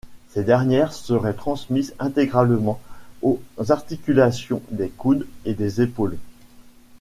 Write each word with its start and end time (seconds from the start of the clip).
Ces 0.29 0.43
dernières 0.43 0.93
seraient 0.93 1.35
transmises 1.35 1.93
intégralement 1.99 2.81
aux 3.21 3.39
articulations 3.69 4.63
des 4.71 4.89
coudes 4.89 5.27
et 5.45 5.53
des 5.53 5.79
épaules. 5.83 6.17